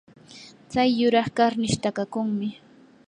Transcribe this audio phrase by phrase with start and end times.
[0.69, 2.49] tsay yuraq karnish takakunmi.